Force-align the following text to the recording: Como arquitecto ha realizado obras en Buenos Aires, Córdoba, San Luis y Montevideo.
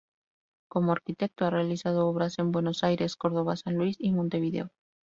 Como 0.67 0.93
arquitecto 0.93 1.45
ha 1.45 1.51
realizado 1.51 2.07
obras 2.07 2.39
en 2.39 2.51
Buenos 2.51 2.83
Aires, 2.83 3.15
Córdoba, 3.15 3.55
San 3.55 3.75
Luis 3.75 3.97
y 3.99 4.11
Montevideo. 4.11 4.71